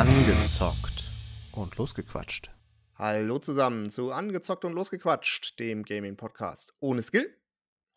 [0.00, 1.04] Angezockt
[1.52, 2.50] und losgequatscht.
[2.94, 7.36] Hallo zusammen zu Angezockt und Losgequatscht, dem Gaming-Podcast ohne Skill.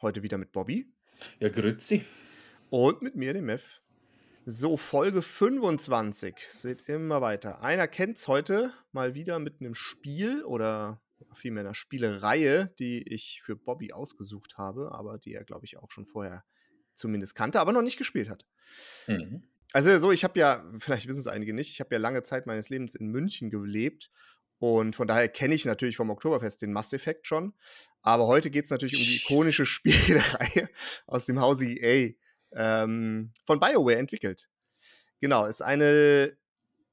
[0.02, 0.94] Heute wieder mit Bobby.
[1.40, 2.04] Ja, grüezi.
[2.70, 3.80] Und mit mir, dem Mev.
[4.44, 6.36] So, Folge 25.
[6.46, 7.62] Es wird immer weiter.
[7.62, 11.02] Einer kennt es heute mal wieder mit einem Spiel oder
[11.36, 15.90] vielmehr einer Spielereihe, die ich für Bobby ausgesucht habe, aber die er, glaube ich, auch
[15.90, 16.44] schon vorher
[16.96, 18.46] zumindest kannte, aber noch nicht gespielt hat.
[19.08, 19.48] Mhm.
[19.72, 22.46] Also so, ich habe ja, vielleicht wissen es einige nicht, ich habe ja lange Zeit
[22.46, 24.12] meines Lebens in München gelebt
[24.60, 27.54] und von daher kenne ich natürlich vom Oktoberfest den Mass Effect schon.
[28.02, 30.70] Aber heute geht es natürlich um die ikonische Spielreihe
[31.08, 32.14] aus dem Hause EA
[32.54, 34.50] ähm, von BioWare entwickelt.
[35.20, 36.38] Genau, ist eine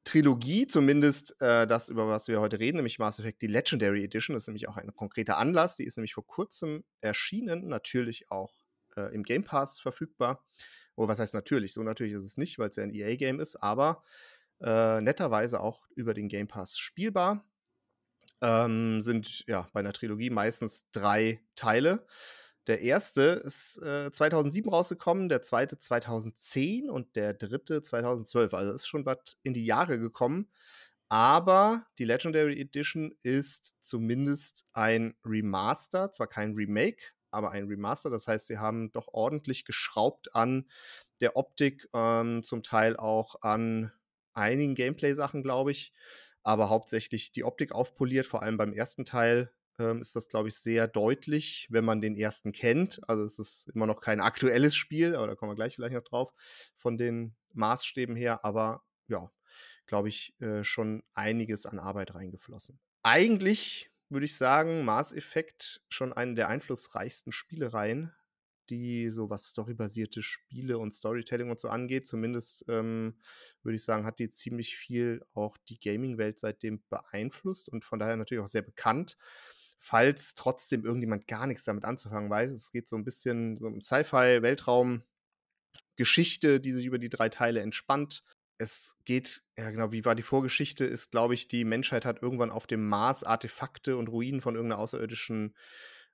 [0.05, 4.34] Trilogie, zumindest äh, das, über was wir heute reden, nämlich Mass Effect, die Legendary Edition.
[4.34, 5.77] Das ist nämlich auch ein konkreter Anlass.
[5.77, 8.52] Die ist nämlich vor kurzem erschienen, natürlich auch
[8.97, 10.45] äh, im Game Pass verfügbar.
[11.01, 11.73] Oder was heißt natürlich?
[11.73, 14.03] So natürlich ist es nicht, weil es ja ein EA-Game ist, aber
[14.61, 17.42] äh, netterweise auch über den Game Pass spielbar.
[18.42, 22.07] Ähm, sind ja bei einer Trilogie meistens drei Teile.
[22.67, 28.53] Der erste ist äh, 2007 rausgekommen, der zweite 2010 und der dritte 2012.
[28.53, 30.51] Also ist schon was in die Jahre gekommen.
[31.09, 38.11] Aber die Legendary Edition ist zumindest ein Remaster, zwar kein Remake, aber ein Remaster.
[38.11, 40.69] Das heißt, sie haben doch ordentlich geschraubt an
[41.20, 43.92] der Optik, ähm, zum Teil auch an
[44.33, 45.92] einigen Gameplay-Sachen, glaube ich.
[46.42, 50.56] Aber hauptsächlich die Optik aufpoliert, vor allem beim ersten Teil ähm, ist das, glaube ich,
[50.56, 53.01] sehr deutlich, wenn man den ersten kennt.
[53.08, 56.03] Also es ist immer noch kein aktuelles Spiel, aber da kommen wir gleich vielleicht noch
[56.03, 56.33] drauf,
[56.77, 58.45] von den Maßstäben her.
[58.45, 59.31] Aber ja,
[59.86, 62.78] glaube ich, äh, schon einiges an Arbeit reingeflossen.
[63.03, 68.12] Eigentlich würde ich sagen, Mass Effect schon eine der einflussreichsten Spielereien,
[68.69, 72.06] die so was storybasierte Spiele und Storytelling und so angeht.
[72.06, 73.20] Zumindest ähm,
[73.62, 78.17] würde ich sagen, hat die ziemlich viel auch die Gaming-Welt seitdem beeinflusst und von daher
[78.17, 79.17] natürlich auch sehr bekannt.
[79.79, 83.80] Falls trotzdem irgendjemand gar nichts damit anzufangen weiß, es geht so ein bisschen so um
[83.80, 85.02] Sci-Fi, Weltraum,
[85.96, 88.23] Geschichte, die sich über die drei Teile entspannt
[88.61, 92.51] es geht, ja genau, wie war die Vorgeschichte, ist, glaube ich, die Menschheit hat irgendwann
[92.51, 95.55] auf dem Mars Artefakte und Ruinen von irgendeiner außerirdischen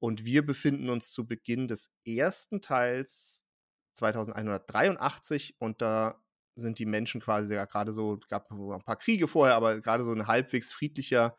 [0.00, 3.44] Und wir befinden uns zu Beginn des ersten Teils
[3.94, 6.20] 2183 und da
[6.56, 10.10] sind die Menschen quasi ja gerade so, gab ein paar Kriege vorher, aber gerade so
[10.10, 11.36] eine halbwegs friedlicher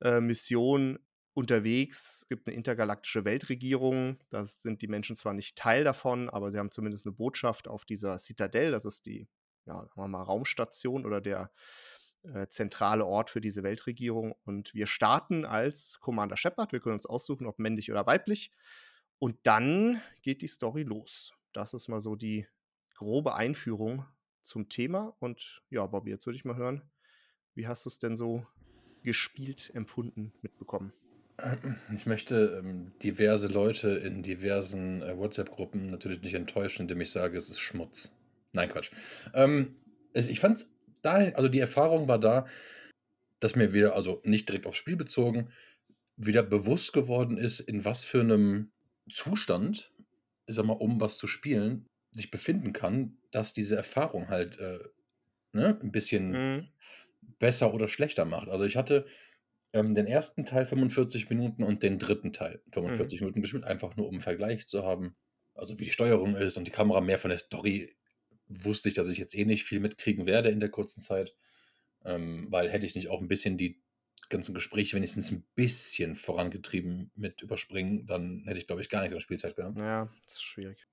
[0.00, 0.98] äh, Mission
[1.34, 2.22] unterwegs.
[2.22, 4.18] Es gibt eine intergalaktische Weltregierung.
[4.30, 7.84] Da sind die Menschen zwar nicht Teil davon, aber sie haben zumindest eine Botschaft auf
[7.84, 8.72] dieser Citadel.
[8.72, 9.28] Das ist die,
[9.66, 11.50] ja, sagen wir mal, Raumstation oder der
[12.22, 14.34] äh, zentrale Ort für diese Weltregierung.
[14.44, 16.72] Und wir starten als Commander Shepard.
[16.72, 18.50] Wir können uns aussuchen, ob männlich oder weiblich.
[19.18, 21.32] Und dann geht die Story los.
[21.52, 22.46] Das ist mal so die
[22.94, 24.06] grobe Einführung
[24.42, 25.14] zum Thema.
[25.18, 26.82] Und ja, Bobby, jetzt würde ich mal hören,
[27.54, 28.46] wie hast du es denn so
[29.02, 30.92] gespielt, empfunden, mitbekommen?
[31.94, 37.38] Ich möchte ähm, diverse Leute in diversen äh, WhatsApp-Gruppen natürlich nicht enttäuschen, indem ich sage,
[37.38, 38.12] es ist Schmutz.
[38.52, 38.90] Nein, Quatsch.
[39.32, 39.76] Ähm,
[40.12, 40.70] ich fand es
[41.02, 42.46] da, also die Erfahrung war da,
[43.40, 45.50] dass mir wieder, also nicht direkt aufs Spiel bezogen,
[46.16, 48.70] wieder bewusst geworden ist, in was für einem
[49.10, 49.92] Zustand,
[50.46, 54.80] ich sag mal, um was zu spielen, sich befinden kann, dass diese Erfahrung halt äh,
[55.52, 56.68] ne, ein bisschen mhm.
[57.38, 58.48] besser oder schlechter macht.
[58.48, 59.06] Also ich hatte
[59.72, 63.26] ähm, den ersten Teil 45 Minuten und den dritten Teil 45 mhm.
[63.26, 65.16] Minuten gespielt, einfach nur um einen Vergleich zu haben.
[65.54, 67.94] Also wie die Steuerung ist und die Kamera mehr von der Story
[68.50, 71.34] wusste ich, dass ich jetzt eh nicht viel mitkriegen werde in der kurzen Zeit.
[72.04, 73.82] Ähm, weil hätte ich nicht auch ein bisschen die
[74.30, 79.12] ganzen Gespräche wenigstens ein bisschen vorangetrieben mit überspringen, dann hätte ich, glaube ich, gar nicht
[79.12, 79.76] so Spielzeit gehabt.
[79.76, 80.86] Ja, das ist schwierig.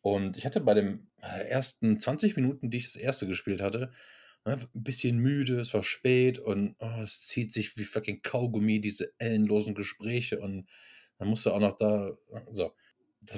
[0.00, 3.92] Und ich hatte bei den äh, ersten 20 Minuten, die ich das erste gespielt hatte,
[4.46, 8.80] ne, ein bisschen müde, es war spät und oh, es zieht sich wie fucking Kaugummi,
[8.80, 10.68] diese ellenlosen Gespräche und
[11.18, 12.16] dann musst du auch noch da,
[12.50, 12.72] so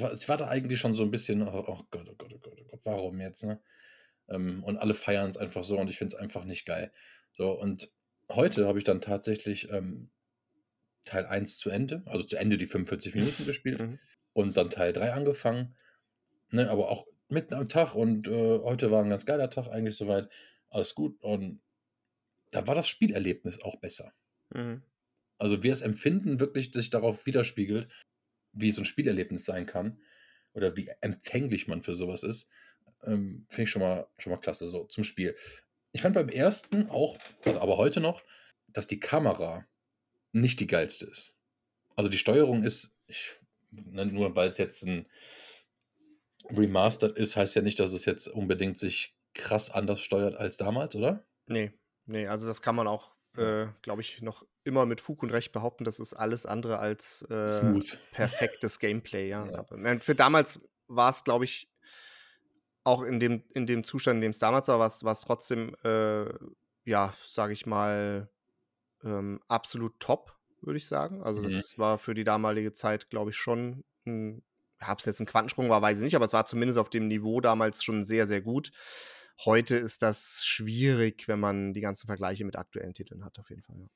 [0.01, 2.39] war, ich war da eigentlich schon so ein bisschen, oh, oh Gott, oh Gott, oh
[2.39, 3.61] Gott, oh Gott, warum jetzt, ne?
[4.29, 6.93] Ähm, und alle feiern es einfach so und ich finde es einfach nicht geil.
[7.33, 7.91] So, und
[8.31, 10.11] heute habe ich dann tatsächlich ähm,
[11.05, 13.99] Teil 1 zu Ende, also zu Ende die 45 Minuten gespielt mhm.
[14.33, 15.75] und dann Teil 3 angefangen.
[16.51, 19.97] Ne, aber auch mitten am Tag und äh, heute war ein ganz geiler Tag eigentlich
[19.97, 20.29] soweit.
[20.69, 21.61] Alles gut und
[22.51, 24.13] da war das Spielerlebnis auch besser.
[24.51, 24.83] Mhm.
[25.39, 27.89] Also wie das Empfinden wirklich sich darauf widerspiegelt,
[28.53, 30.01] wie so ein Spielerlebnis sein kann
[30.53, 32.49] oder wie empfänglich man für sowas ist,
[33.05, 34.69] ähm, finde ich schon mal, schon mal klasse.
[34.69, 35.37] So, zum Spiel.
[35.93, 38.23] Ich fand beim ersten auch, also aber heute noch,
[38.69, 39.67] dass die Kamera
[40.33, 41.37] nicht die geilste ist.
[41.97, 43.31] Also die Steuerung ist, ich,
[43.71, 45.07] ne, nur weil es jetzt ein
[46.49, 50.95] Remastered ist, heißt ja nicht, dass es jetzt unbedingt sich krass anders steuert als damals,
[50.97, 51.25] oder?
[51.47, 51.73] Nee,
[52.07, 55.53] nee, also das kann man auch, äh, glaube ich, noch immer mit Fug und Recht
[55.53, 57.73] behaupten, das ist alles andere als äh,
[58.13, 59.47] perfektes Gameplay, ja.
[59.73, 59.99] Ja.
[59.99, 61.69] Für damals war es, glaube ich,
[62.85, 66.27] auch in dem, in dem Zustand, in dem es damals war, war es trotzdem, äh,
[66.85, 68.29] ja, sage ich mal,
[69.05, 71.23] ähm, absolut top, würde ich sagen.
[71.23, 71.45] Also Mhm.
[71.45, 74.43] das war für die damalige Zeit, glaube ich, schon ein,
[74.89, 77.07] ob es jetzt ein Quantensprung war, weiß ich nicht, aber es war zumindest auf dem
[77.09, 78.73] Niveau damals schon sehr, sehr gut.
[79.45, 83.63] Heute ist das schwierig, wenn man die ganzen Vergleiche mit aktuellen Titeln hat, auf jeden
[83.63, 83.77] Fall.
[83.79, 83.87] Ja.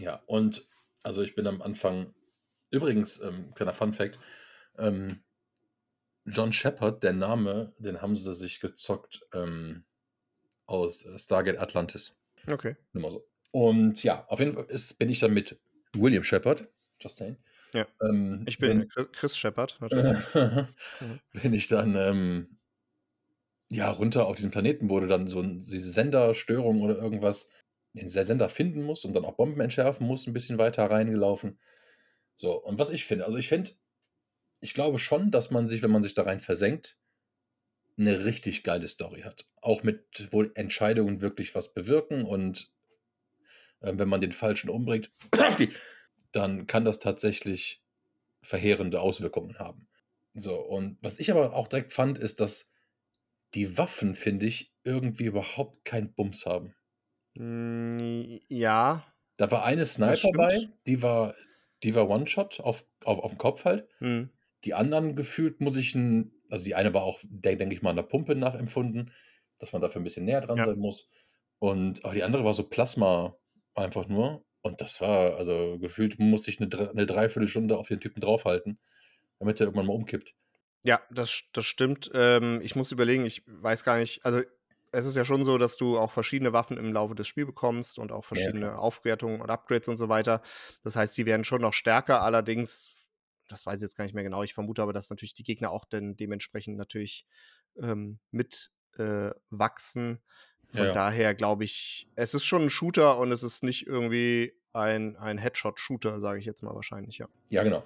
[0.00, 0.66] Ja, und
[1.02, 2.14] also ich bin am Anfang,
[2.70, 4.18] übrigens, ähm, kleiner Fun Fact,
[4.78, 5.22] ähm,
[6.26, 9.84] John Shepard, der Name, den haben sie sich gezockt ähm,
[10.66, 12.18] aus äh, Stargate Atlantis.
[12.46, 12.76] Okay.
[12.92, 13.26] Nur mal so.
[13.52, 15.58] Und ja, auf jeden Fall ist, bin ich dann mit
[15.94, 16.68] William Shepard,
[17.00, 17.36] just saying.
[17.74, 17.86] Ja.
[18.02, 20.16] Ähm, Ich bin Chris- Chris Shepard, natürlich.
[21.42, 22.58] bin ich dann ähm,
[23.68, 27.48] ja runter auf diesen Planeten, du dann so diese Senderstörung oder irgendwas
[27.92, 31.58] den Sender finden musst und dann auch Bomben entschärfen musst, ein bisschen weiter reingelaufen.
[32.36, 33.70] So, und was ich finde, also ich finde,
[34.60, 36.96] ich glaube schon, dass man sich, wenn man sich da rein versenkt,
[37.98, 39.46] eine richtig geile Story hat.
[39.60, 42.72] Auch mit, wo Entscheidungen wirklich was bewirken und
[43.80, 45.12] äh, wenn man den Falschen umbringt,
[46.32, 47.82] dann kann das tatsächlich
[48.42, 49.88] verheerende Auswirkungen haben.
[50.34, 52.70] So, und was ich aber auch direkt fand, ist, dass
[53.54, 56.74] die Waffen, finde ich, irgendwie überhaupt keinen Bums haben.
[57.34, 59.04] Mm, Ja.
[59.36, 61.34] Da war eine Sniper bei, die war,
[61.82, 63.88] die war One-Shot auf, auf, auf den Kopf halt.
[63.98, 64.28] Hm.
[64.64, 67.90] Die anderen gefühlt muss ich ein, also die eine war auch, denke denk ich mal,
[67.90, 69.12] an der Pumpe nachempfunden,
[69.58, 70.66] dass man dafür ein bisschen näher dran Ja.
[70.66, 71.08] sein muss.
[71.58, 73.36] Und aber die andere war so Plasma
[73.74, 74.44] einfach nur.
[74.62, 78.78] Und das war, also gefühlt musste ich eine, eine Dreiviertelstunde auf den Typen draufhalten,
[79.38, 80.34] damit er irgendwann mal umkippt.
[80.82, 82.10] Ja, das, das stimmt.
[82.14, 84.24] Ähm, ich muss überlegen, ich weiß gar nicht.
[84.26, 84.42] Also,
[84.92, 87.98] es ist ja schon so, dass du auch verschiedene Waffen im Laufe des Spiels bekommst
[87.98, 88.78] und auch verschiedene klar.
[88.80, 90.42] Aufwertungen und Upgrades und so weiter.
[90.82, 92.22] Das heißt, die werden schon noch stärker.
[92.22, 92.94] Allerdings,
[93.48, 94.42] das weiß ich jetzt gar nicht mehr genau.
[94.42, 97.26] Ich vermute aber, dass natürlich die Gegner auch dann dementsprechend natürlich
[97.80, 100.20] ähm, mit äh, wachsen.
[100.70, 100.92] Von Ja, ja.
[100.92, 105.38] daher glaube ich, es ist schon ein Shooter und es ist nicht irgendwie ein, ein
[105.38, 107.28] Headshot-Shooter, sage ich jetzt mal wahrscheinlich, ja.
[107.48, 107.84] Ja, genau.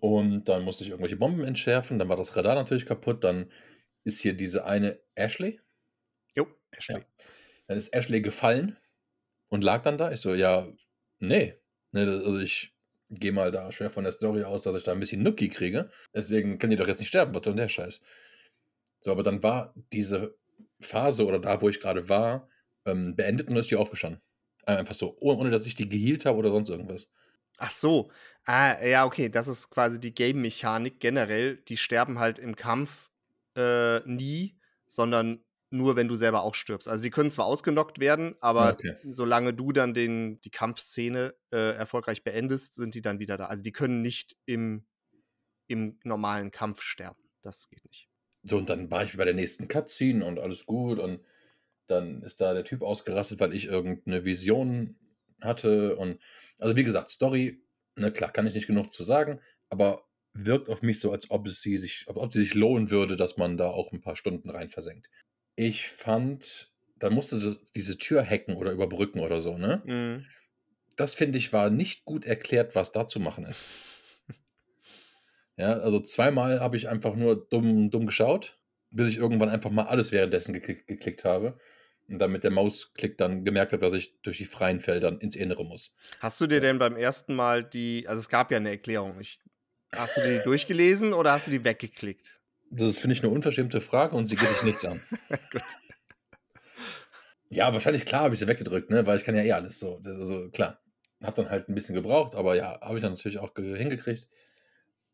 [0.00, 3.50] Und dann musste ich irgendwelche Bomben entschärfen, dann war das Radar natürlich kaputt, dann
[4.04, 5.60] ist hier diese eine Ashley,
[6.76, 6.96] Ashley.
[6.96, 7.04] Ja.
[7.66, 8.76] dann ist Ashley gefallen
[9.48, 10.12] und lag dann da.
[10.12, 10.66] Ich so, ja,
[11.18, 11.54] nee.
[11.92, 12.74] nee also ich
[13.10, 15.90] gehe mal da schwer von der Story aus, dass ich da ein bisschen Nuki kriege.
[16.14, 18.00] Deswegen kann die doch jetzt nicht sterben, was soll denn der Scheiß?
[19.00, 20.36] So, aber dann war diese
[20.80, 22.48] Phase oder da, wo ich gerade war,
[22.86, 24.22] ähm, beendet und dann ist die aufgestanden.
[24.66, 27.10] Einfach so, ohne, ohne dass ich die geheilt habe oder sonst irgendwas.
[27.58, 28.10] Ach so.
[28.46, 29.28] Ah, ja, okay.
[29.28, 31.56] Das ist quasi die Game-Mechanik generell.
[31.56, 33.10] Die sterben halt im Kampf
[33.56, 35.43] äh, nie, sondern
[35.74, 36.88] nur, wenn du selber auch stirbst.
[36.88, 38.96] Also sie können zwar ausgenockt werden, aber okay.
[39.04, 43.46] solange du dann den, die Kampfszene äh, erfolgreich beendest, sind die dann wieder da.
[43.46, 44.86] Also die können nicht im,
[45.66, 47.22] im normalen Kampf sterben.
[47.42, 48.08] Das geht nicht.
[48.42, 50.98] So, und dann war ich bei der nächsten Cutscene und alles gut.
[50.98, 51.20] Und
[51.86, 54.98] dann ist da der Typ ausgerastet, weil ich irgendeine Vision
[55.40, 55.96] hatte.
[55.96, 56.20] Und
[56.58, 57.62] also, wie gesagt, Story,
[57.96, 60.04] ne, klar, kann ich nicht genug zu sagen, aber
[60.34, 63.16] wirkt auf mich so, als ob es sie sich, ob, ob sie sich lohnen würde,
[63.16, 65.08] dass man da auch ein paar Stunden rein versenkt.
[65.56, 69.82] Ich fand, da musste so diese Tür hacken oder überbrücken oder so, ne?
[69.84, 70.26] Mhm.
[70.96, 73.68] Das finde ich war nicht gut erklärt, was da zu machen ist.
[75.56, 78.58] Ja, also zweimal habe ich einfach nur dumm, dumm geschaut,
[78.90, 81.58] bis ich irgendwann einfach mal alles währenddessen geklickt, geklickt habe
[82.08, 85.36] und dann mit der Mausklick dann gemerkt habe, dass ich durch die freien Felder ins
[85.36, 85.94] Innere muss.
[86.18, 89.20] Hast du dir denn beim ersten Mal die, also es gab ja eine Erklärung.
[89.20, 89.40] Ich,
[89.92, 92.40] hast du die durchgelesen oder hast du die weggeklickt?
[92.76, 95.00] Das finde ich, eine unverschämte Frage und sie geht dich nichts an.
[95.52, 95.62] Gut.
[97.48, 99.06] Ja, wahrscheinlich klar habe ich sie weggedrückt, ne?
[99.06, 100.00] weil ich kann ja eh alles so.
[100.02, 100.82] Das, also klar,
[101.22, 104.28] hat dann halt ein bisschen gebraucht, aber ja, habe ich dann natürlich auch ge- hingekriegt.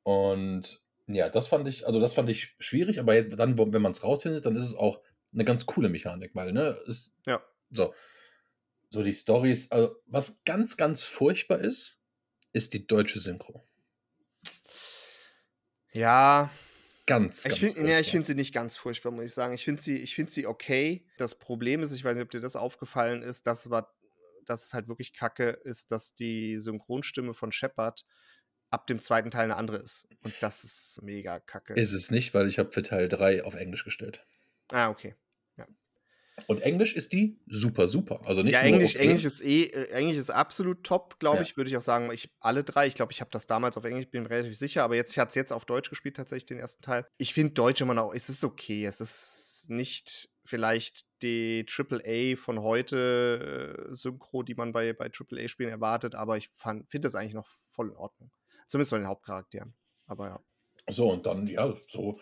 [0.04, 3.92] Und ja, das fand ich, also das fand ich schwierig, aber jetzt dann, wenn man
[3.92, 5.00] es rausfindet, dann ist es auch
[5.34, 7.42] eine ganz coole Mechanik, weil, ne, ist Ja.
[7.70, 7.92] so,
[8.88, 12.00] so die Stories, also was ganz, ganz furchtbar ist,
[12.52, 13.66] ist die deutsche Synchro.
[15.92, 16.50] Ja,
[17.10, 18.10] Ganz, Ich ganz finde ja, ich furchtbar.
[18.12, 19.52] finde sie nicht ganz furchtbar, muss ich sagen.
[19.52, 21.04] Ich finde sie, ich finde sie okay.
[21.16, 23.92] Das Problem ist, ich weiß nicht, ob dir das aufgefallen ist, das war,
[24.44, 28.04] dass es halt wirklich kacke ist, dass die Synchronstimme von Shepard
[28.70, 30.06] ab dem zweiten Teil eine andere ist.
[30.22, 31.74] Und das ist mega kacke.
[31.74, 34.24] Ist es nicht, weil ich habe für Teil 3 auf Englisch gestellt.
[34.70, 35.16] ah, okay.
[36.46, 38.20] Und Englisch ist die super, super.
[38.24, 39.04] Also nicht Ja, Englisch, okay.
[39.04, 41.42] Englisch ist eh, äh, Englisch ist absolut top, glaube Ja.
[41.42, 42.10] ich, würde ich auch sagen.
[42.12, 44.84] Ich alle drei, ich glaube, ich habe das damals auf Englisch, bin mir relativ sicher,
[44.84, 47.06] aber jetzt, ich hatte es jetzt auf Deutsch gespielt, tatsächlich den ersten Teil.
[47.18, 48.84] Ich finde Deutsch immer noch, es ist okay.
[48.84, 55.70] Es ist nicht vielleicht die AAA von heute äh, Synchro, die man bei, bei AAA-Spielen
[55.70, 58.30] erwartet, aber ich finde das eigentlich noch voll in Ordnung.
[58.66, 59.74] Zumindest bei den Hauptcharakteren.
[60.06, 60.40] Aber ja.
[60.88, 62.18] So, und dann, ja, so.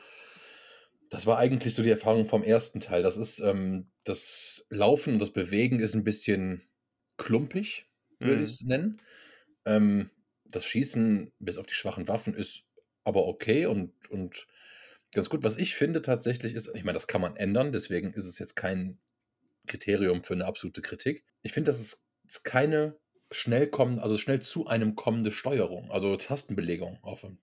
[1.11, 3.03] Das war eigentlich so die Erfahrung vom ersten Teil.
[3.03, 6.69] Das ist, ähm, das Laufen und das Bewegen ist ein bisschen
[7.17, 7.87] klumpig,
[8.21, 8.43] würde Mhm.
[8.43, 9.00] ich es nennen.
[9.67, 10.11] Ähm,
[10.45, 12.65] das Schießen bis auf die schwachen Waffen ist
[13.05, 14.47] aber okay und, und
[15.15, 15.43] ganz gut.
[15.45, 18.57] Was ich finde tatsächlich ist, ich meine, das kann man ändern, deswegen ist es jetzt
[18.57, 19.00] kein
[19.67, 21.25] Kriterium für eine absolute Kritik.
[21.43, 22.99] Ich finde, das ist, ist keine
[23.33, 27.41] schnell kommende, also schnell zu einem kommende Steuerung, also Tastenbelegung auf dem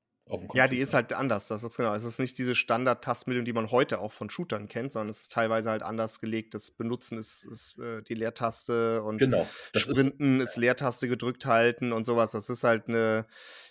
[0.56, 1.48] Ja, die ist halt anders.
[1.48, 1.94] Das ist genau.
[1.94, 5.32] Es ist nicht diese Standard-Tastenbildung, die man heute auch von Shootern kennt, sondern es ist
[5.32, 6.56] teilweise halt anders gelegt.
[6.56, 11.46] Das Benutzen ist, ist äh, die Leertaste und Genau, das ist, Sprinten ist Leertaste gedrückt
[11.46, 12.32] halten und sowas.
[12.32, 13.28] Das ist halt eine,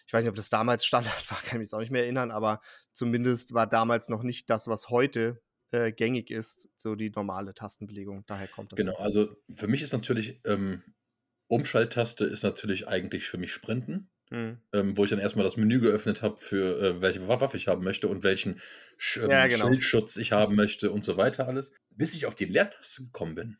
[0.06, 2.30] ich weiß nicht, ob das damals Standard war, kann mich jetzt auch nicht mehr erinnern,
[2.30, 2.60] aber
[2.92, 5.42] zumindest war damals noch nicht das, was heute
[5.72, 8.24] äh, gängig ist, so die normale Tastenbelegung.
[8.26, 8.76] Daher kommt das.
[8.76, 10.84] genau, also für mich ist natürlich, ähm,
[11.48, 14.58] Umschalttaste ist natürlich eigentlich für mich Sprinten, Hm.
[14.72, 17.68] ähm, wo ich dann erstmal das Menü geöffnet habe für äh, welche Wa- Waffe ich
[17.68, 18.60] haben möchte und welchen
[18.96, 19.68] Sch ähm, Ja, genau.
[19.68, 23.58] Schildschutz ich haben möchte und so weiter alles, bis ich auf die Leertaste gekommen bin.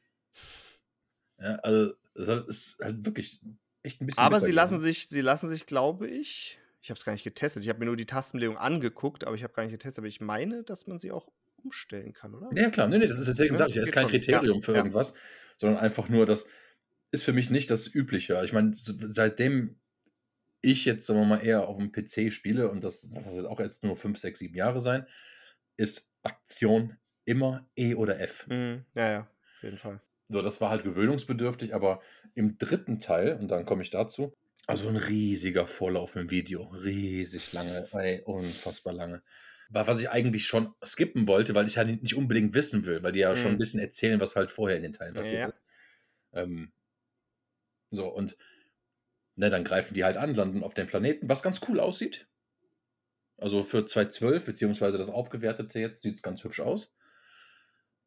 [1.39, 3.41] Ja, also das ist halt wirklich
[3.83, 7.05] echt ein bisschen Aber sie lassen sich, sie lassen sich, glaube ich, ich habe es
[7.05, 7.63] gar nicht getestet.
[7.63, 9.99] Ich habe mir nur die Tastenbelegung angeguckt, aber ich habe gar nicht getestet.
[9.99, 11.29] Aber ich meine, dass man sie auch
[11.63, 12.51] umstellen kann, oder?
[12.55, 14.13] Ja, klar, nee, nee, das ist deswegen Ja, ich, das ist kein schon.
[14.13, 14.79] Ja, Kriterium für ja.
[14.79, 15.15] irgendwas,
[15.57, 16.47] sondern einfach nur, das
[17.11, 18.41] ist für mich nicht das Übliche.
[18.45, 19.79] Ich meine, seitdem
[20.65, 23.61] ich jetzt, sagen wir mal, eher auf dem PC spiele, und das, das wird auch
[23.61, 25.07] jetzt nur 5, 6, 7 Jahre sein,
[25.77, 28.47] ist Aktion immer E oder F.
[28.49, 28.85] Mhm.
[28.95, 30.01] Ja, ja, auf jeden Fall.
[30.29, 32.01] So, das war halt gewöhnungsbedürftig, aber
[32.35, 34.33] im dritten Teil, und dann komme ich dazu,
[34.67, 39.23] also ein riesiger Vorlauf im Video, riesig lange, ey, unfassbar lange.
[39.71, 43.21] Was ich eigentlich schon skippen wollte, weil ich ja nicht unbedingt wissen will, weil die
[43.21, 43.59] ja schon ein Mhm.
[43.59, 45.47] bisschen erzählen, was halt vorher in den Teilen passiert Ja.
[45.47, 45.63] ist.
[46.33, 46.73] Ähm,
[47.91, 48.37] so, und
[49.37, 52.27] ne, dann greifen die halt an, landen auf dem Planeten, was ganz cool aussieht.
[53.37, 56.95] Also für 2012, beziehungsweise das aufgewertete jetzt, sieht es ganz hübsch aus.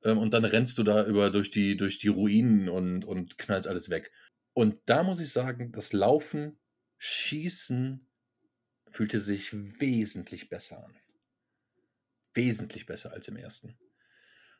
[0.03, 3.67] Ähm, und dann rennst du da über durch die, durch die Ruinen und, und knallst
[3.67, 4.11] alles weg.
[4.53, 6.57] Und da muss ich sagen, das Laufen,
[6.97, 8.07] Schießen
[8.89, 10.95] fühlte sich wesentlich besser an.
[12.33, 13.77] Wesentlich besser als im ersten.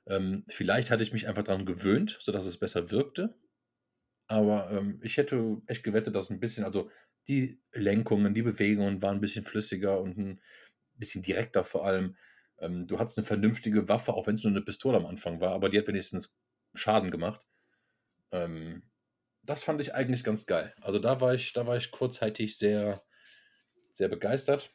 [0.05, 3.35] Ähm, vielleicht hatte ich mich einfach daran gewöhnt, sodass es besser wirkte.
[4.27, 6.89] Aber ähm, ich hätte echt gewettet, dass ein bisschen, also
[7.27, 10.39] die Lenkungen, die Bewegungen waren ein bisschen flüssiger und ein
[10.95, 12.15] bisschen direkter vor allem.
[12.59, 15.53] Ähm, du hattest eine vernünftige Waffe, auch wenn es nur eine Pistole am Anfang war,
[15.53, 16.37] aber die hat wenigstens
[16.75, 17.41] Schaden gemacht.
[18.31, 18.83] Ähm,
[19.43, 20.75] das fand ich eigentlich ganz geil.
[20.81, 23.03] Also da war ich, da war ich kurzzeitig sehr,
[23.93, 24.71] sehr begeistert.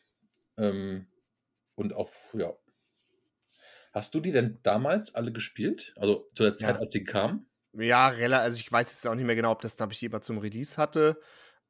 [0.58, 1.08] Ähm,
[1.76, 2.54] und auf, ja.
[3.92, 5.92] Hast du die denn damals alle gespielt?
[5.96, 6.80] Also zu der Zeit, Ja.
[6.80, 7.46] als sie kamen?
[7.74, 10.20] Ja, also ich weiß jetzt auch nicht mehr genau, ob das, ob ich die immer
[10.20, 11.20] zum Release hatte,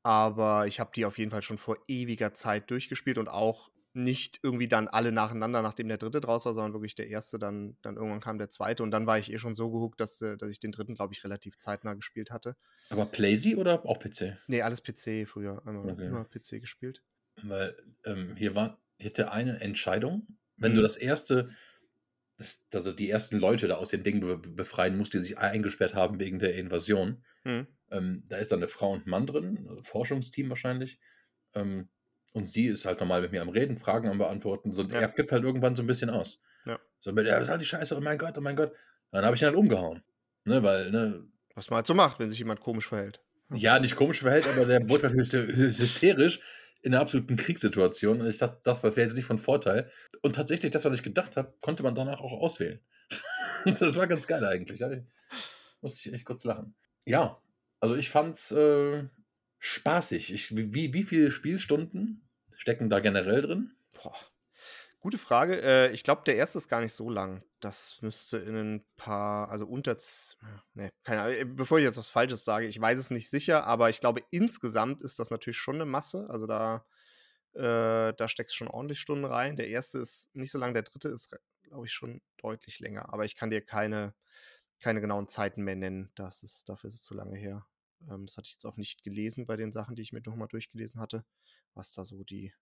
[0.02, 4.40] aber ich habe die auf jeden Fall schon vor ewiger Zeit durchgespielt und auch nicht
[4.42, 7.96] irgendwie dann alle nacheinander, nachdem der dritte draus war, sondern wirklich der erste, dann, dann
[7.96, 10.48] irgendwann kam der zweite und dann war ich eh schon so gehuckt, dass, äh, dass
[10.50, 12.56] ich den dritten, glaube ich, relativ zeitnah gespielt hatte.
[12.90, 14.38] Aber Playsee oder auch PC?
[14.46, 16.08] Nee, alles PC früher, einmal Okay.
[16.08, 17.02] immer PC gespielt.
[17.42, 20.38] Weil ähm, hier war, hätte eine Entscheidung.
[20.56, 20.82] Wenn du Mhm.
[20.82, 21.50] das erste,
[22.38, 25.94] das, also die ersten Leute da aus den Dingen be befreien musst, die sich eingesperrt
[25.94, 27.66] haben wegen der Invasion, Hm.
[27.90, 30.98] ähm, da ist dann eine Frau und ein Mann drin, also Forschungsteam wahrscheinlich.
[31.54, 31.88] Ähm,
[32.32, 34.72] und sie ist halt normal mit mir am Reden, Fragen am Beantworten.
[34.72, 35.00] So, Ja.
[35.00, 36.40] er flippt halt irgendwann so ein bisschen aus.
[36.64, 36.78] Ja.
[36.98, 38.72] So, mit, ja, das ist halt die Scheiße, oh mein Gott, oh mein Gott.
[39.10, 40.02] Dann habe ich ihn halt umgehauen.
[40.44, 41.24] Ne, weil, ne,
[41.54, 43.20] Was man halt so macht, wenn sich jemand komisch verhält.
[43.52, 46.40] ja, nicht komisch verhält, aber der wurde halt hyster- hysterisch
[46.82, 48.26] in einer absoluten Kriegssituation.
[48.26, 49.90] Ich dachte, das, das wäre jetzt nicht von Vorteil.
[50.20, 52.80] Und tatsächlich, das, was ich gedacht habe, konnte man danach auch auswählen.
[53.64, 54.80] das war ganz geil eigentlich.
[54.80, 54.90] Da
[55.80, 56.74] musste ich echt kurz lachen.
[57.04, 57.40] Ja,
[57.80, 59.04] also ich fand's äh,
[59.58, 60.32] spaßig.
[60.32, 63.72] Ich, wie, wie viele Spielstunden stecken da generell drin?
[63.92, 64.14] Boah.
[65.02, 65.60] Gute Frage.
[65.62, 67.42] Äh, ich glaube, der erste ist gar nicht so lang.
[67.58, 70.36] Das müsste in ein paar, also unter, z-
[70.74, 71.36] ne, keine Ahnung.
[71.36, 74.22] Äh, Bevor ich jetzt was Falsches sage, ich weiß es nicht sicher, aber ich glaube,
[74.30, 76.28] insgesamt ist das natürlich schon eine Masse.
[76.30, 76.86] Also da,
[77.54, 79.56] äh, da steckst schon ordentlich Stunden rein.
[79.56, 83.12] Der erste ist nicht so lang, der dritte ist, glaube ich, schon deutlich länger.
[83.12, 84.14] Aber ich kann dir keine,
[84.80, 86.12] keine genauen Zeiten mehr nennen.
[86.16, 87.66] Das ist, dafür ist es zu lange her.
[88.10, 90.48] Ähm, das hatte ich jetzt auch nicht gelesen bei den Sachen, die ich mir nochmal
[90.48, 91.24] durchgelesen hatte,
[91.74, 92.52] was da so die.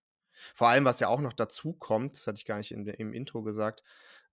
[0.54, 3.12] Vor allem, was ja auch noch dazu kommt, das hatte ich gar nicht in, im
[3.12, 3.82] Intro gesagt,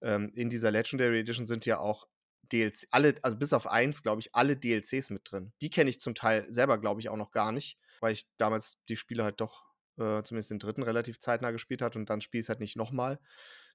[0.02, 2.08] ähm, in dieser Legendary Edition sind ja auch
[2.52, 5.54] DLC, alle, also bis auf eins, glaube ich, alle DLCs mit drin.
[5.62, 8.78] Die kenne ich zum Teil selber, glaube ich, auch noch gar nicht, weil ich damals
[8.90, 9.66] die Spiele halt doch,
[9.98, 12.76] äh, zumindest den dritten, relativ zeitnah gespielt hat und dann spiele ich es halt nicht
[12.76, 13.20] nochmal.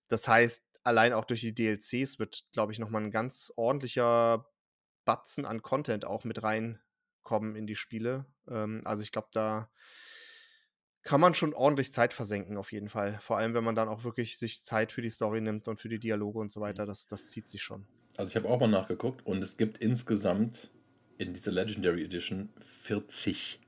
[0.09, 4.47] Das heißt, allein auch durch die DLCs wird, glaube ich, nochmal ein ganz ordentlicher
[5.05, 8.27] Batzen an Content auch mit reinkommen in die Spiele.
[8.49, 9.71] Ähm, also ich glaube, da
[11.03, 13.19] kann man schon ordentlich Zeit versenken, auf jeden Fall.
[13.21, 15.89] Vor allem, wenn man dann auch wirklich sich Zeit für die Story nimmt und für
[15.89, 16.65] die Dialoge und so mhm.
[16.65, 16.87] weiter.
[16.87, 17.87] Das, das zieht sich schon.
[18.17, 20.71] Also ich habe auch mal nachgeguckt und es gibt insgesamt
[21.19, 23.61] in dieser Legendary Edition 40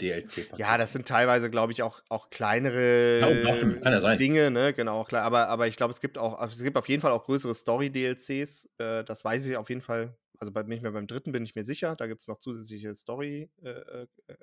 [0.00, 0.60] DLC-Pakete.
[0.60, 4.14] Ja, das sind teilweise, glaube ich, auch, auch kleinere ja.
[4.14, 4.72] Dinge, ne?
[4.72, 5.24] Genau, klar.
[5.24, 8.68] Aber, aber ich glaube, es gibt auch, es gibt auf jeden Fall auch größere Story-DLCs.
[8.78, 10.16] Äh, das weiß ich auf jeden Fall.
[10.38, 11.96] Also bei, nicht mehr beim dritten bin ich mir sicher.
[11.96, 14.08] Da gibt es noch zusätzliche Story-Missionen.
[14.28, 14.34] Äh,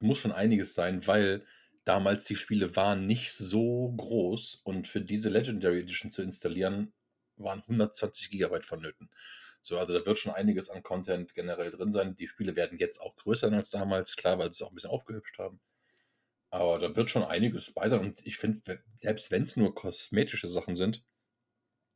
[0.00, 1.44] äh, Muss schon einiges sein, weil
[1.84, 6.92] damals die Spiele waren nicht so groß und für diese Legendary Edition zu installieren,
[7.36, 9.10] waren 120 Gigabyte vonnöten.
[9.60, 12.16] So, also da wird schon einiges an Content generell drin sein.
[12.16, 14.90] Die Spiele werden jetzt auch größer als damals, klar, weil sie es auch ein bisschen
[14.90, 15.60] aufgehübscht haben.
[16.50, 18.00] Aber da wird schon einiges bei sein.
[18.00, 21.04] Und ich finde, selbst wenn es nur kosmetische Sachen sind,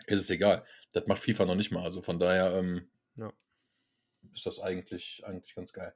[0.06, 0.64] ist es egal.
[0.92, 1.82] Das macht FIFA noch nicht mal.
[1.82, 3.32] Also von daher ähm, ja.
[4.32, 5.94] ist das eigentlich, eigentlich ganz geil.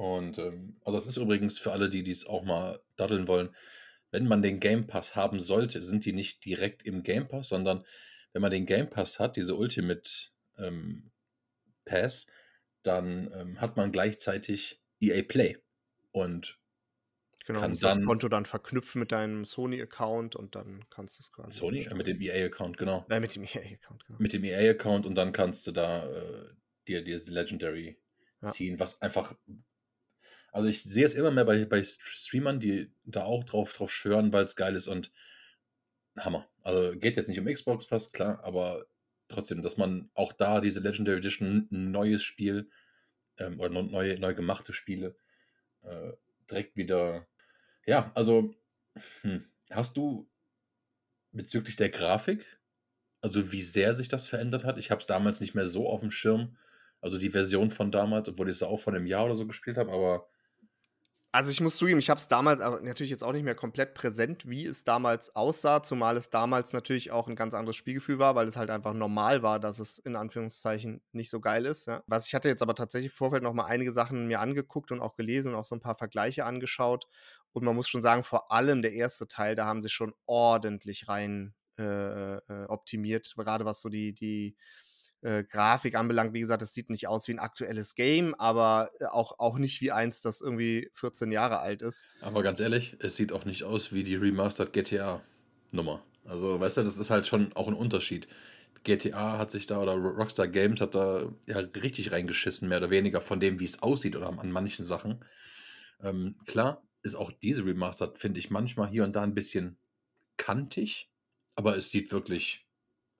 [0.00, 3.54] Und ähm, also das ist übrigens für alle, die dies auch mal daddeln wollen,
[4.10, 7.84] wenn man den Game Pass haben sollte, sind die nicht direkt im Game Pass, sondern
[8.32, 10.10] wenn man den Game Pass hat, diese Ultimate
[10.56, 11.10] ähm,
[11.84, 12.28] Pass,
[12.82, 15.58] dann ähm, hat man gleichzeitig EA Play
[16.12, 16.58] und
[17.46, 21.32] Genau, kann dann, das Konto dann verknüpfen mit deinem Sony-Account und dann kannst du es
[21.32, 21.52] quasi.
[21.52, 21.80] Sony?
[21.80, 23.04] Äh, mit dem EA-Account, genau.
[23.10, 24.18] Nein, mit dem EA-Account, genau.
[24.18, 26.46] Mit dem EA-Account und dann kannst du da äh,
[26.88, 27.98] dir, dir Legendary
[28.40, 28.48] ja.
[28.48, 29.34] ziehen, was einfach.
[30.52, 34.32] Also ich sehe es immer mehr bei, bei Streamern, die da auch drauf, drauf schwören,
[34.32, 35.12] weil es geil ist und
[36.18, 36.48] Hammer.
[36.62, 38.86] Also geht jetzt nicht um Xbox Pass, klar, aber
[39.28, 42.68] trotzdem, dass man auch da diese Legendary Edition ein neues Spiel
[43.38, 45.16] ähm, oder neu, neu gemachte Spiele
[45.82, 46.12] äh,
[46.50, 47.26] direkt wieder.
[47.86, 48.54] Ja, also
[49.22, 50.28] hm, hast du
[51.32, 52.58] bezüglich der Grafik,
[53.20, 54.78] also wie sehr sich das verändert hat?
[54.78, 56.56] Ich habe es damals nicht mehr so auf dem Schirm.
[57.00, 59.78] Also die Version von damals, obwohl ich es auch von einem Jahr oder so gespielt
[59.78, 60.28] habe, aber
[61.32, 64.48] also ich muss zugeben, ich habe es damals natürlich jetzt auch nicht mehr komplett präsent,
[64.48, 68.48] wie es damals aussah, zumal es damals natürlich auch ein ganz anderes Spielgefühl war, weil
[68.48, 71.86] es halt einfach normal war, dass es in Anführungszeichen nicht so geil ist.
[71.86, 72.02] Ja.
[72.06, 75.00] Was ich hatte jetzt aber tatsächlich im Vorfeld noch mal einige Sachen mir angeguckt und
[75.00, 77.06] auch gelesen und auch so ein paar Vergleiche angeschaut.
[77.52, 81.08] Und man muss schon sagen, vor allem der erste Teil, da haben sie schon ordentlich
[81.08, 84.56] rein äh, äh optimiert, gerade was so die, die
[85.22, 89.06] äh, Grafik anbelangt, wie gesagt, es sieht nicht aus wie ein aktuelles Game, aber äh,
[89.06, 92.04] auch, auch nicht wie eins, das irgendwie 14 Jahre alt ist.
[92.20, 96.02] Aber ganz ehrlich, es sieht auch nicht aus wie die Remastered GTA-Nummer.
[96.24, 98.28] Also, weißt du, das ist halt schon auch ein Unterschied.
[98.82, 103.20] GTA hat sich da oder Rockstar Games hat da ja richtig reingeschissen, mehr oder weniger
[103.20, 105.24] von dem, wie es aussieht oder an manchen Sachen.
[106.02, 109.76] Ähm, klar, ist auch diese Remastered, finde ich, manchmal hier und da ein bisschen
[110.38, 111.10] kantig,
[111.56, 112.66] aber es sieht wirklich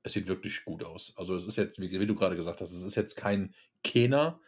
[0.02, 1.12] es sieht wirklich gut aus.
[1.16, 4.40] Also es ist jetzt, wie, wie du gerade gesagt hast, es ist jetzt kein Kenner,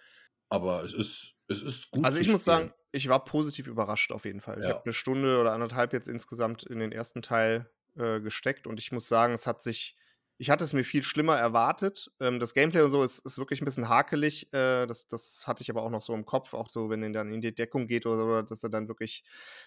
[0.48, 2.04] aber es ist, es ist gut.
[2.04, 2.68] Also ich muss spielen.
[2.68, 4.58] sagen, ich war positiv überrascht auf jeden Fall.
[4.60, 4.68] Ja.
[4.68, 8.80] Ich habe eine Stunde oder anderthalb jetzt insgesamt in den ersten Teil äh, gesteckt und
[8.80, 9.96] ich muss sagen, es hat sich,
[10.38, 12.10] ich hatte es mir viel schlimmer erwartet.
[12.20, 14.52] Ähm, das Gameplay und so ist, ist wirklich ein bisschen hakelig.
[14.52, 17.10] Äh, das, das hatte ich aber auch noch so im Kopf, auch so, wenn er
[17.10, 19.24] dann in die Deckung geht oder, oder dass er dann wirklich,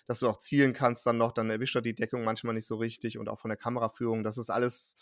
[0.07, 2.75] dass du auch zielen kannst, dann noch, dann erwischt er die Deckung manchmal nicht so
[2.75, 4.23] richtig und auch von der Kameraführung.
[4.23, 4.97] Das ist alles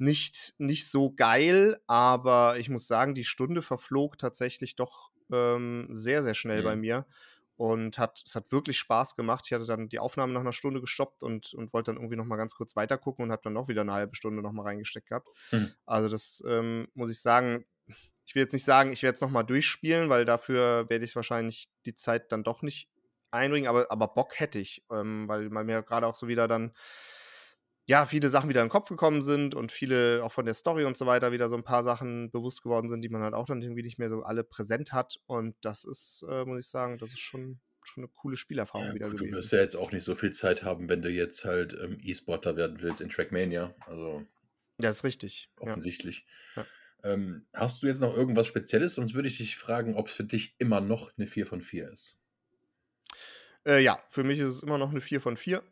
[0.00, 6.22] nicht, nicht so geil, aber ich muss sagen, die Stunde verflog tatsächlich doch ähm, sehr,
[6.22, 6.64] sehr schnell mhm.
[6.64, 7.06] bei mir.
[7.56, 9.44] Und hat, es hat wirklich Spaß gemacht.
[9.46, 12.24] Ich hatte dann die Aufnahme nach einer Stunde gestoppt und, und wollte dann irgendwie noch
[12.24, 15.10] mal ganz kurz weitergucken und habe dann noch wieder eine halbe Stunde noch mal reingesteckt
[15.10, 15.28] gehabt.
[15.52, 15.70] Mhm.
[15.84, 17.66] Also das ähm, muss ich sagen,
[18.24, 21.14] ich will jetzt nicht sagen, ich werde es noch mal durchspielen, weil dafür werde ich
[21.14, 22.88] wahrscheinlich die Zeit dann doch nicht
[23.30, 26.72] einbringen, aber, aber Bock hätte ich, ähm, weil man mir gerade auch so wieder dann
[27.90, 30.84] ja, viele Sachen wieder in den Kopf gekommen sind und viele auch von der Story
[30.84, 33.46] und so weiter wieder so ein paar Sachen bewusst geworden sind, die man halt auch
[33.46, 35.18] dann irgendwie nicht mehr so alle präsent hat.
[35.26, 38.94] Und das ist, äh, muss ich sagen, das ist schon, schon eine coole Spielerfahrung ja,
[38.94, 39.32] wieder gut, gewesen.
[39.32, 41.98] Du wirst ja jetzt auch nicht so viel Zeit haben, wenn du jetzt halt ähm,
[42.00, 43.74] E-Sporter werden willst in Trackmania.
[43.88, 44.24] Also.
[44.78, 45.50] Das ist richtig.
[45.58, 46.24] Offensichtlich.
[46.54, 46.66] Ja.
[47.02, 48.94] Ähm, hast du jetzt noch irgendwas Spezielles?
[48.94, 51.90] Sonst würde ich dich fragen, ob es für dich immer noch eine 4 von 4
[51.90, 52.20] ist.
[53.66, 55.64] Äh, ja, für mich ist es immer noch eine 4 von 4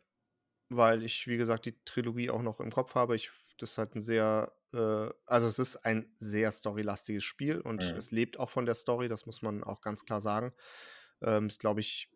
[0.69, 3.15] weil ich, wie gesagt, die Trilogie auch noch im Kopf habe.
[3.15, 7.91] Ich, das ist halt ein sehr, äh, also es ist ein sehr storylastiges Spiel und
[7.91, 7.95] Mhm.
[7.95, 10.53] es lebt auch von der Story, das muss man auch ganz klar sagen.
[11.21, 12.09] Ähm, ist, glaube ich,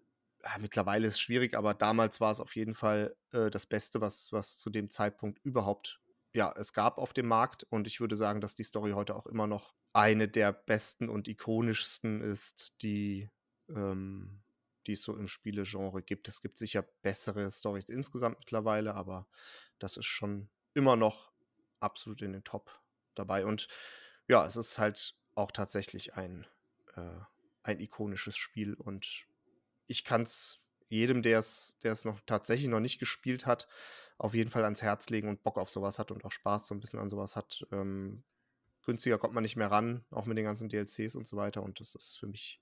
[0.43, 4.01] ja, mittlerweile ist es schwierig, aber damals war es auf jeden Fall äh, das Beste,
[4.01, 5.99] was, was zu dem Zeitpunkt überhaupt
[6.35, 7.63] ja, es gab auf dem Markt.
[7.69, 11.27] Und ich würde sagen, dass die Story heute auch immer noch eine der besten und
[11.27, 13.29] ikonischsten ist, die,
[13.69, 14.42] ähm,
[14.87, 16.27] die es so im Spielegenre gibt.
[16.27, 19.27] Es gibt sicher bessere Stories insgesamt mittlerweile, aber
[19.79, 21.31] das ist schon immer noch
[21.79, 22.71] absolut in den Top
[23.15, 23.45] dabei.
[23.45, 23.67] Und
[24.27, 26.47] ja, es ist halt auch tatsächlich ein,
[26.95, 27.19] äh,
[27.63, 29.25] ein ikonisches Spiel und
[29.87, 33.67] ich kann es jedem, der es noch tatsächlich noch nicht gespielt hat,
[34.17, 36.75] auf jeden Fall ans Herz legen und Bock auf sowas hat und auch Spaß so
[36.75, 37.63] ein bisschen an sowas hat.
[37.71, 38.23] Ähm,
[38.85, 41.63] günstiger kommt man nicht mehr ran, auch mit den ganzen DLCs und so weiter.
[41.63, 42.61] Und das ist für mich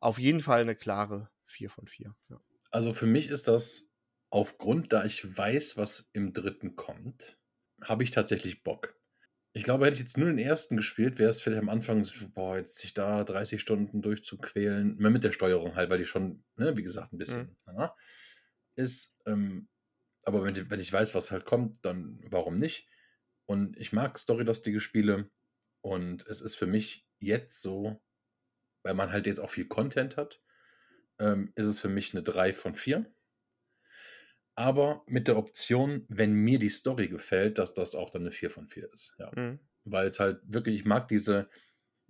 [0.00, 2.14] auf jeden Fall eine klare 4 von 4.
[2.30, 2.40] Ja.
[2.70, 3.88] Also für mich ist das
[4.30, 7.38] aufgrund, da ich weiß, was im dritten kommt,
[7.82, 8.96] habe ich tatsächlich Bock.
[9.56, 12.56] Ich glaube, hätte ich jetzt nur den ersten gespielt, wäre es vielleicht am Anfang, boah,
[12.56, 16.76] jetzt sich da 30 Stunden durchzuquälen, immer mit der Steuerung halt, weil die schon, ne,
[16.76, 17.56] wie gesagt, ein bisschen Mhm.
[17.66, 17.94] na,
[18.76, 19.16] ist.
[19.26, 19.68] Ähm,
[20.24, 22.88] aber wenn, ich- wenn ich weiß, was halt kommt, dann warum nicht?
[23.46, 25.30] Und ich mag storylastige Spiele
[25.82, 28.02] und es ist für mich jetzt so,
[28.84, 30.42] weil man halt jetzt auch viel Content hat,
[31.18, 33.06] ähm, ist es für mich eine 3 von 4.
[34.56, 38.50] Aber mit der Option, wenn mir die Story gefällt, dass das auch dann eine 4
[38.50, 39.16] von 4 ist.
[39.18, 39.30] Ja.
[39.34, 39.58] Mhm.
[39.84, 41.48] Weil es halt wirklich, ich mag diese,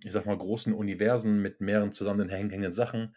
[0.03, 3.15] ich sag mal, großen Universen mit mehreren zusammenhängenden Sachen.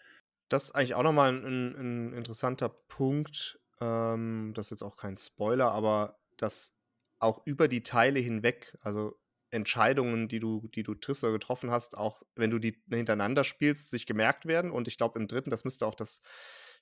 [0.48, 3.61] Das ist eigentlich auch nochmal ein, ein, interessanter Punkt.
[3.81, 6.74] Ähm, das ist jetzt auch kein Spoiler, aber dass
[7.18, 9.18] auch über die Teile hinweg, also
[9.51, 13.91] Entscheidungen, die du, die du triffst oder getroffen hast, auch wenn du die hintereinander spielst,
[13.91, 14.71] sich gemerkt werden.
[14.71, 16.23] Und ich glaube, im dritten, das müsste auch das,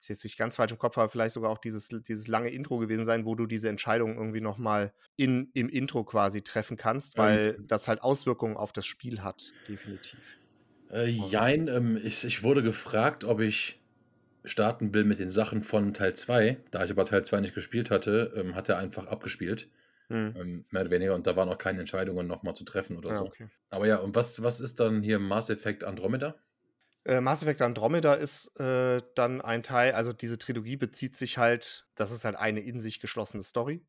[0.01, 2.79] ich jetzt nicht ganz falsch im Kopf habe, vielleicht sogar auch dieses, dieses lange Intro
[2.79, 7.57] gewesen sein, wo du diese Entscheidung irgendwie nochmal in, im Intro quasi treffen kannst, weil
[7.59, 7.67] Ähm.
[7.67, 10.39] das halt Auswirkungen auf das Spiel hat, definitiv.
[10.91, 13.81] Äh, jein, ähm, ich, ich wurde gefragt, ob ich
[14.45, 16.59] starten will mit den Sachen von Teil 2.
[16.71, 19.69] Da ich aber Teil 2 nicht gespielt hatte, ähm, hat er einfach abgespielt.
[20.09, 20.35] Hm.
[20.37, 21.15] Ähm, mehr oder weniger.
[21.15, 23.27] Und da waren auch keine Entscheidungen nochmal zu treffen oder Ja, so.
[23.27, 23.49] okay.
[23.71, 26.37] Aber ja, und was, was ist dann hier Mass Effect Andromeda?
[27.05, 31.87] Äh, Mass Effect Andromeda ist äh, dann ein Teil, also diese Trilogie bezieht sich halt,
[31.95, 33.85] das ist halt eine in sich geschlossene Story.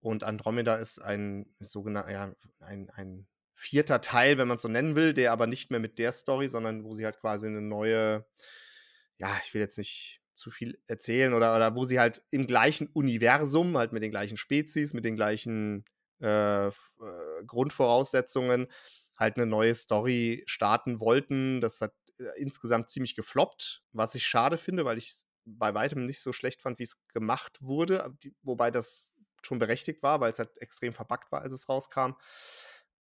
[0.00, 4.94] Und Andromeda ist ein sogenannter, ja, ein, ein vierter Teil, wenn man es so nennen
[4.94, 8.26] will, der aber nicht mehr mit der Story, sondern wo sie halt quasi eine neue,
[9.16, 12.88] ja, ich will jetzt nicht zu viel erzählen, oder, oder wo sie halt im gleichen
[12.92, 15.84] Universum, halt mit den gleichen Spezies, mit den gleichen
[16.20, 16.72] äh, äh,
[17.46, 18.68] Grundvoraussetzungen,
[19.16, 21.60] halt eine neue Story starten wollten.
[21.60, 26.04] Das hat äh, insgesamt ziemlich gefloppt, was ich schade finde, weil ich es bei weitem
[26.04, 30.38] nicht so schlecht fand, wie es gemacht wurde, wobei das schon berechtigt war, weil es
[30.38, 32.12] halt extrem verbuggt war, als es rauskam.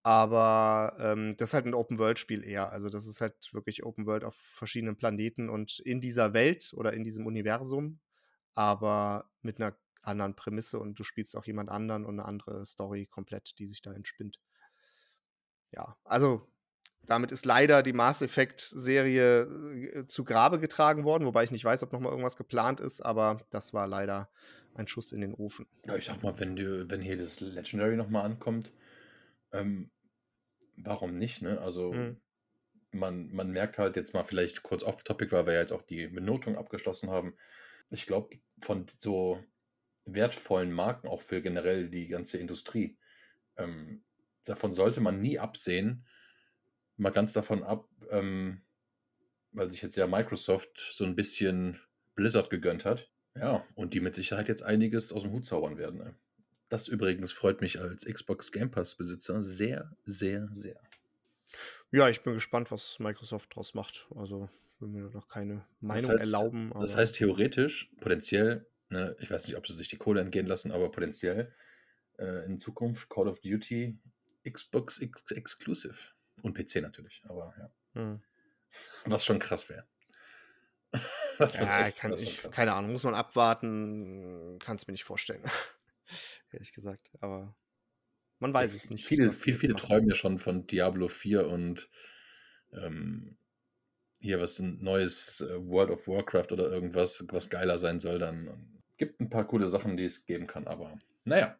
[0.03, 2.71] Aber ähm, das ist halt ein Open-World-Spiel eher.
[2.71, 7.05] Also das ist halt wirklich Open-World auf verschiedenen Planeten und in dieser Welt oder in
[7.05, 7.99] diesem Universum,
[8.53, 13.05] aber mit einer anderen Prämisse und du spielst auch jemand anderen und eine andere Story
[13.05, 14.41] komplett, die sich da entspinnt.
[15.71, 16.51] Ja, also
[17.05, 21.83] damit ist leider die Mass Effect-Serie äh, zu Grabe getragen worden, wobei ich nicht weiß,
[21.83, 24.29] ob noch mal irgendwas geplant ist, aber das war leider
[24.75, 25.67] ein Schuss in den Ofen.
[25.85, 28.73] Ja, ich sag mal, wenn, du, wenn hier das Legendary nochmal ankommt,
[29.53, 29.91] ähm,
[30.77, 31.59] warum nicht, ne?
[31.61, 32.21] Also Mhm.
[32.91, 36.07] man, man merkt halt jetzt mal vielleicht kurz off-topic, weil wir ja jetzt auch die
[36.07, 37.35] Benotung abgeschlossen haben.
[37.89, 39.43] Ich glaube, von so
[40.05, 42.97] wertvollen Marken, auch für generell die ganze Industrie,
[43.57, 44.03] ähm,
[44.45, 46.05] davon sollte man nie absehen.
[46.97, 48.63] Mal ganz davon ab, ähm,
[49.51, 51.79] weil sich jetzt ja Microsoft so ein bisschen
[52.15, 53.11] Blizzard gegönnt hat.
[53.35, 55.99] Ja, und die mit Sicherheit jetzt einiges aus dem Hut zaubern werden.
[55.99, 56.15] Ne?
[56.73, 60.81] Das übrigens freut mich als Xbox Game Pass-Besitzer sehr, sehr, sehr.
[61.91, 64.07] Ja, ich bin gespannt, was Microsoft draus macht.
[64.15, 66.71] Also will mir noch keine Meinung heißt- erlauben.
[66.73, 70.71] Das heißt theoretisch, potenziell, ne, ich weiß nicht, ob sie sich die Kohle entgehen lassen,
[70.71, 71.53] aber potenziell
[72.17, 73.95] äh, in Zukunft Call of Duty
[74.43, 75.93] Xbox Ex Exclusive.
[76.41, 77.69] Und PC natürlich, aber ja.
[78.01, 78.19] Hm.
[79.05, 79.85] Was schon krass wäre.
[81.39, 84.57] Ja, kann ich, keine Ahnung, muss man abwarten.
[84.59, 85.43] Kann es mir nicht vorstellen.
[86.53, 87.11] Ehrlich gesagt.
[87.21, 87.55] Aber
[88.39, 89.05] man weiß es nicht.
[89.05, 91.89] Viele, viele, viele träumen ja schon von Diablo 4 und
[92.71, 93.37] ähm,
[94.19, 98.19] hier was ein neues äh, World of Warcraft oder irgendwas, was geiler sein soll.
[98.19, 101.57] Dann gibt ein paar coole Sachen, die es geben kann, aber naja.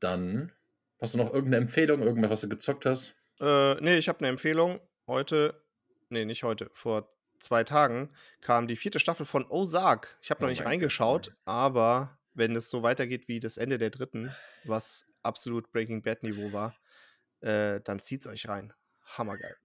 [0.00, 0.52] Dann
[1.00, 3.16] hast du noch irgendeine Empfehlung, irgendwas, was du gezockt hast?
[3.40, 4.80] Äh, nee, ich habe eine Empfehlung.
[5.06, 5.62] Heute,
[6.10, 10.16] nee, nicht heute, vor zwei Tagen kam die vierte Staffel von Ozark.
[10.22, 11.36] Ich habe noch Oh nicht reingeschaut, Gott.
[11.44, 16.52] aber wenn es so weitergeht wie das Ende der dritten, was absolut Breaking Bad Niveau
[16.52, 16.76] war,
[17.40, 18.72] äh, dann zieht's euch rein.
[19.04, 19.56] Hammergeil.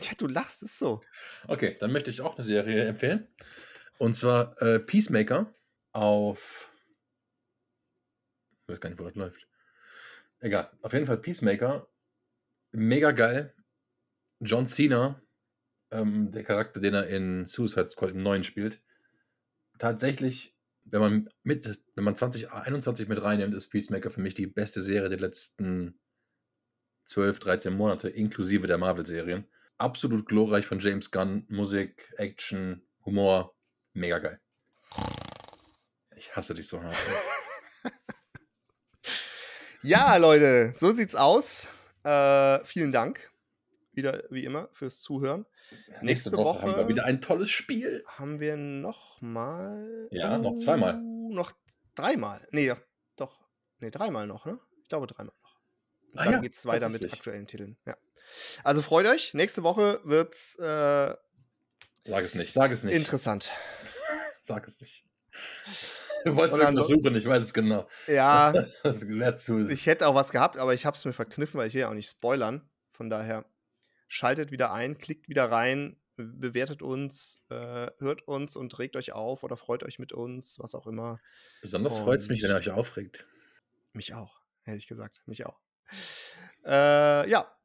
[0.00, 1.02] Ja, du lachst, ist so.
[1.46, 3.28] Okay, dann möchte ich auch eine Serie empfehlen.
[3.98, 5.54] Und zwar äh, Peacemaker
[5.92, 6.70] auf.
[8.62, 9.46] Ich weiß gar nicht, wo das läuft.
[10.40, 10.70] Egal.
[10.82, 11.88] Auf jeden Fall Peacemaker.
[12.72, 13.54] Mega geil.
[14.40, 15.22] John Cena,
[15.92, 18.80] ähm, der Charakter, den er in Suicide Squad im neuen spielt.
[19.78, 20.54] Tatsächlich,
[20.84, 25.08] wenn man mit, wenn man 2021 mit reinnimmt, ist Peacemaker für mich die beste Serie
[25.08, 25.98] der letzten
[27.06, 29.46] 12, 13 Monate, inklusive der Marvel-Serien.
[29.78, 31.44] Absolut glorreich von James Gunn.
[31.48, 33.54] Musik, Action, Humor.
[33.94, 34.40] Mega geil.
[36.16, 36.96] Ich hasse dich so hart.
[39.84, 41.66] Ja, Leute, so sieht's aus.
[42.04, 43.31] Äh, vielen Dank.
[43.92, 45.44] Wieder wie immer fürs Zuhören.
[46.00, 48.02] Nächste Woche haben wir wieder ein tolles Spiel.
[48.06, 50.08] Haben wir noch mal.
[50.10, 51.00] Ja, noch zweimal.
[51.02, 51.52] Noch
[51.94, 52.46] dreimal.
[52.52, 52.80] Nee, doch,
[53.16, 53.40] doch.
[53.80, 54.58] Nee, dreimal noch, ne?
[54.82, 55.60] Ich glaube dreimal noch.
[56.12, 57.76] Und Ah dann ja, geht's weiter mit aktuellen Titeln.
[57.86, 57.96] Ja.
[58.64, 59.34] Also freut euch.
[59.34, 61.14] Nächste Woche wird's äh,
[62.04, 62.94] Sag es nicht, sag es nicht.
[62.96, 63.52] interessant.
[64.42, 65.04] Sag es nicht.
[66.24, 67.88] Du wolltest irgendwas suchen, ich weiß es genau.
[68.06, 68.52] Ja,
[68.84, 69.68] Das zu.
[69.68, 71.88] ich hätte auch was gehabt, aber ich habe es mir verkniffen, weil ich will ja
[71.88, 72.62] auch nicht spoilern.
[72.92, 73.44] Von daher
[74.12, 79.42] schaltet wieder ein, klickt wieder rein, bewertet uns, äh, hört uns und regt euch auf
[79.42, 81.18] oder freut euch mit uns, was auch immer.
[81.62, 83.26] Besonders freut es mich, wenn ihr euch aufregt.
[83.94, 85.58] Mich auch, ehrlich gesagt, mich auch.
[86.66, 87.56] Äh, ja,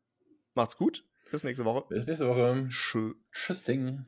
[0.53, 1.05] macht's gut.
[1.31, 1.85] Bis nächste Woche.
[1.89, 2.67] Bis nächste Woche.
[2.69, 3.15] Tschö.
[3.33, 4.05] Tschüssing.